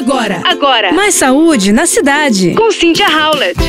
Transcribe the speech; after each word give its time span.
Agora, 0.00 0.40
Agora, 0.46 0.92
mais 0.94 1.14
saúde 1.14 1.72
na 1.72 1.84
cidade. 1.84 2.54
com 2.54 2.70
Cynthia 2.72 3.06
Howlett. 3.06 3.60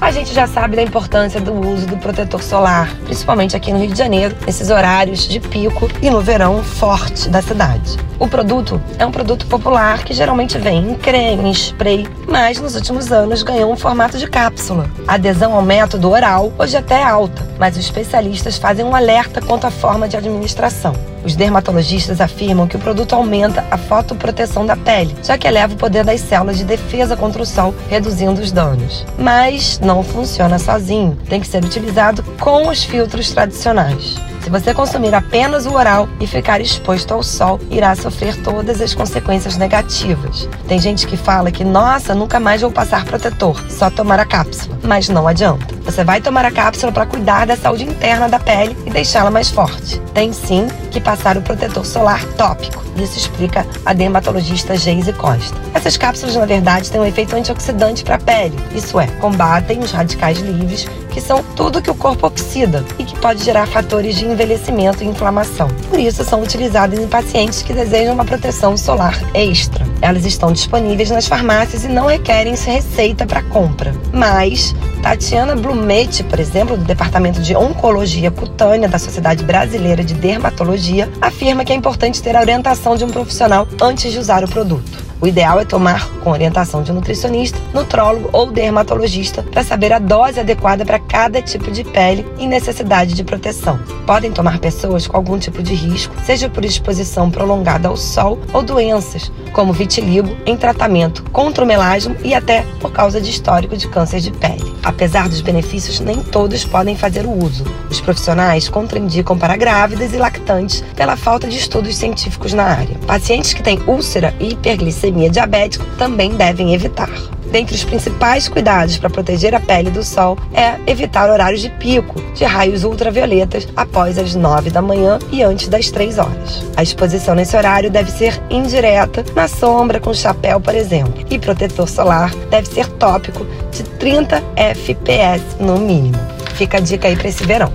A 0.00 0.12
gente 0.12 0.32
já 0.32 0.46
sabe 0.46 0.76
da 0.76 0.82
importância 0.82 1.40
do 1.40 1.52
uso 1.52 1.88
do 1.88 1.96
protetor 1.96 2.40
solar, 2.40 2.88
principalmente 3.04 3.56
aqui 3.56 3.72
no 3.72 3.80
Rio 3.80 3.90
de 3.90 3.98
Janeiro, 3.98 4.34
nesses 4.46 4.70
horários 4.70 5.28
de 5.28 5.40
pico 5.40 5.90
e 6.00 6.08
no 6.08 6.20
verão 6.20 6.62
forte 6.62 7.28
da 7.28 7.42
cidade. 7.42 7.98
O 8.18 8.28
produto 8.28 8.80
é 8.96 9.04
um 9.04 9.10
produto 9.10 9.44
popular 9.46 10.04
que 10.04 10.14
geralmente 10.14 10.56
vem 10.56 10.92
em 10.92 10.94
creme, 10.94 11.48
em 11.48 11.52
spray, 11.52 12.06
mas 12.28 12.60
nos 12.60 12.76
últimos 12.76 13.10
anos 13.10 13.42
ganhou 13.42 13.72
um 13.72 13.76
formato 13.76 14.18
de 14.18 14.28
cápsula. 14.28 14.88
A 15.06 15.14
adesão 15.14 15.54
ao 15.54 15.62
método 15.62 16.08
oral 16.10 16.52
hoje 16.58 16.76
até 16.76 17.00
é 17.00 17.04
alta, 17.04 17.46
mas 17.58 17.76
os 17.76 17.84
especialistas 17.84 18.56
fazem 18.56 18.84
um 18.84 18.94
alerta 18.94 19.40
quanto 19.42 19.66
à 19.66 19.70
forma 19.70 20.08
de 20.08 20.16
administração. 20.16 20.94
Os 21.24 21.36
dermatologistas 21.36 22.20
afirmam 22.20 22.66
que 22.66 22.76
o 22.76 22.80
produto 22.80 23.14
aumenta 23.14 23.64
a 23.70 23.76
fotoproteção 23.76 24.64
da 24.64 24.76
pele, 24.76 25.14
já 25.22 25.36
que 25.36 25.46
eleva 25.46 25.74
o 25.74 25.76
poder 25.76 26.04
das 26.04 26.20
células 26.20 26.58
de 26.58 26.64
defesa 26.64 27.16
contra 27.16 27.42
o 27.42 27.46
sol, 27.46 27.74
reduzindo 27.88 28.40
os 28.40 28.52
danos. 28.52 29.04
Mas 29.18 29.78
não 29.80 30.02
funciona 30.02 30.58
sozinho, 30.58 31.16
tem 31.28 31.40
que 31.40 31.46
ser 31.46 31.64
utilizado 31.64 32.22
com 32.38 32.68
os 32.68 32.84
filtros 32.84 33.30
tradicionais. 33.30 34.16
Se 34.40 34.48
você 34.48 34.72
consumir 34.72 35.14
apenas 35.14 35.66
o 35.66 35.74
oral 35.74 36.08
e 36.18 36.26
ficar 36.26 36.60
exposto 36.60 37.12
ao 37.12 37.22
sol, 37.22 37.60
irá 37.70 37.94
sofrer 37.94 38.34
todas 38.42 38.80
as 38.80 38.94
consequências 38.94 39.58
negativas. 39.58 40.48
Tem 40.66 40.78
gente 40.78 41.06
que 41.06 41.16
fala 41.16 41.50
que, 41.50 41.62
nossa, 41.62 42.14
nunca 42.14 42.40
mais 42.40 42.62
vou 42.62 42.70
passar 42.70 43.04
protetor, 43.04 43.62
só 43.68 43.90
tomar 43.90 44.18
a 44.18 44.24
cápsula. 44.24 44.78
Mas 44.82 45.10
não 45.10 45.28
adianta. 45.28 45.79
Você 45.84 46.04
vai 46.04 46.20
tomar 46.20 46.44
a 46.44 46.50
cápsula 46.50 46.92
para 46.92 47.06
cuidar 47.06 47.46
da 47.46 47.56
saúde 47.56 47.84
interna 47.84 48.28
da 48.28 48.38
pele 48.38 48.76
e 48.86 48.90
deixá-la 48.90 49.30
mais 49.30 49.50
forte. 49.50 50.00
Tem 50.14 50.32
sim 50.32 50.68
que 50.90 51.00
passar 51.00 51.36
o 51.36 51.42
protetor 51.42 51.84
solar 51.84 52.24
tópico. 52.36 52.80
Isso 52.96 53.18
explica 53.18 53.66
a 53.84 53.92
dermatologista 53.92 54.76
Geise 54.76 55.12
Costa. 55.12 55.56
Essas 55.72 55.96
cápsulas, 55.96 56.36
na 56.36 56.44
verdade, 56.44 56.90
têm 56.90 57.00
um 57.00 57.06
efeito 57.06 57.34
antioxidante 57.34 58.04
para 58.04 58.16
a 58.16 58.18
pele. 58.18 58.56
Isso 58.74 58.98
é, 58.98 59.06
combatem 59.06 59.78
os 59.78 59.92
radicais 59.92 60.38
livres, 60.38 60.86
que 61.10 61.20
são 61.20 61.42
tudo 61.56 61.80
que 61.80 61.90
o 61.90 61.94
corpo 61.94 62.26
oxida 62.26 62.84
e 62.98 63.04
que 63.04 63.18
pode 63.18 63.42
gerar 63.42 63.66
fatores 63.66 64.16
de 64.16 64.26
envelhecimento 64.26 65.02
e 65.02 65.06
inflamação. 65.06 65.68
Por 65.88 65.98
isso, 65.98 66.24
são 66.24 66.42
utilizadas 66.42 66.98
em 66.98 67.08
pacientes 67.08 67.62
que 67.62 67.72
desejam 67.72 68.14
uma 68.14 68.24
proteção 68.24 68.76
solar 68.76 69.18
extra. 69.34 69.86
Elas 70.02 70.24
estão 70.24 70.52
disponíveis 70.52 71.10
nas 71.10 71.26
farmácias 71.26 71.84
e 71.84 71.88
não 71.88 72.06
requerem 72.06 72.54
receita 72.54 73.26
para 73.26 73.42
compra. 73.42 73.94
Mas 74.12 74.74
Tatiana 75.02 75.56
Blumete, 75.56 76.22
por 76.22 76.38
exemplo, 76.38 76.76
do 76.76 76.84
Departamento 76.84 77.40
de 77.40 77.56
Oncologia 77.56 78.30
Cutânea 78.30 78.88
da 78.88 78.98
Sociedade 78.98 79.42
Brasileira 79.44 80.04
de 80.04 80.12
Dermatologia, 80.12 81.10
afirma 81.20 81.64
que 81.64 81.72
é 81.72 81.76
importante 81.76 82.22
ter 82.22 82.36
a 82.36 82.40
orientação 82.40 82.96
de 82.96 83.04
um 83.04 83.08
profissional 83.08 83.66
antes 83.80 84.12
de 84.12 84.18
usar 84.18 84.44
o 84.44 84.48
produto. 84.48 85.10
O 85.20 85.26
ideal 85.26 85.60
é 85.60 85.66
tomar 85.66 86.08
com 86.20 86.30
orientação 86.30 86.82
de 86.82 86.90
um 86.90 86.94
nutricionista, 86.94 87.58
nutrólogo 87.74 88.30
ou 88.32 88.50
dermatologista 88.50 89.42
para 89.42 89.62
saber 89.62 89.92
a 89.92 89.98
dose 89.98 90.40
adequada 90.40 90.84
para 90.84 90.98
cada 90.98 91.42
tipo 91.42 91.70
de 91.70 91.84
pele 91.84 92.26
e 92.38 92.46
necessidade 92.46 93.12
de 93.12 93.22
proteção. 93.22 93.78
Podem 94.06 94.32
tomar 94.32 94.58
pessoas 94.58 95.06
com 95.06 95.16
algum 95.18 95.38
tipo 95.38 95.62
de 95.62 95.74
risco, 95.74 96.14
seja 96.24 96.48
por 96.48 96.64
exposição 96.64 97.30
prolongada 97.30 97.88
ao 97.88 97.98
sol 97.98 98.38
ou 98.50 98.62
doenças, 98.62 99.30
como 99.52 99.74
vitiligo, 99.74 100.34
em 100.46 100.56
tratamento 100.56 101.22
contra 101.30 101.64
o 101.64 101.66
melasma 101.66 102.16
e 102.24 102.32
até 102.32 102.64
causa 103.00 103.18
de 103.18 103.30
histórico 103.30 103.78
de 103.78 103.88
câncer 103.88 104.20
de 104.20 104.30
pele. 104.30 104.74
Apesar 104.82 105.26
dos 105.26 105.40
benefícios, 105.40 106.00
nem 106.00 106.22
todos 106.22 106.66
podem 106.66 106.94
fazer 106.94 107.24
o 107.24 107.32
uso. 107.32 107.64
Os 107.88 107.98
profissionais 107.98 108.68
contraindicam 108.68 109.38
para 109.38 109.56
grávidas 109.56 110.12
e 110.12 110.18
lactantes 110.18 110.84
pela 110.94 111.16
falta 111.16 111.48
de 111.48 111.56
estudos 111.56 111.96
científicos 111.96 112.52
na 112.52 112.64
área. 112.64 112.98
Pacientes 113.06 113.54
que 113.54 113.62
têm 113.62 113.80
úlcera 113.86 114.34
e 114.38 114.50
hiperglicemia 114.50 115.30
diabética 115.30 115.82
também 115.96 116.34
devem 116.34 116.74
evitar. 116.74 117.08
Dentre 117.50 117.74
os 117.74 117.84
principais 117.84 118.48
cuidados 118.48 118.96
para 118.98 119.10
proteger 119.10 119.54
a 119.54 119.60
pele 119.60 119.90
do 119.90 120.04
sol 120.04 120.38
é 120.54 120.74
evitar 120.86 121.28
horários 121.30 121.60
de 121.60 121.70
pico 121.70 122.20
de 122.34 122.44
raios 122.44 122.84
ultravioletas 122.84 123.66
após 123.76 124.18
as 124.18 124.34
9 124.34 124.70
da 124.70 124.80
manhã 124.80 125.18
e 125.32 125.42
antes 125.42 125.68
das 125.68 125.90
3 125.90 126.18
horas. 126.18 126.64
A 126.76 126.82
exposição 126.82 127.34
nesse 127.34 127.56
horário 127.56 127.90
deve 127.90 128.10
ser 128.10 128.40
indireta, 128.50 129.24
na 129.34 129.48
sombra, 129.48 129.98
com 129.98 130.14
chapéu, 130.14 130.60
por 130.60 130.74
exemplo. 130.74 131.24
E 131.28 131.38
protetor 131.38 131.88
solar 131.88 132.34
deve 132.50 132.68
ser 132.68 132.86
tópico 132.86 133.46
de 133.72 133.82
30 133.82 134.42
FPS 134.56 135.42
no 135.58 135.78
mínimo. 135.78 136.18
Fica 136.54 136.78
a 136.78 136.80
dica 136.80 137.08
aí 137.08 137.16
para 137.16 137.28
esse 137.28 137.44
verão. 137.44 137.72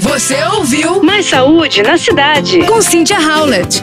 Você 0.00 0.42
ouviu 0.44 1.02
Mais 1.02 1.26
saúde 1.26 1.82
na 1.82 1.96
cidade. 1.96 2.64
com 2.64 2.80
Cynthia 2.82 3.18
Howlett. 3.18 3.82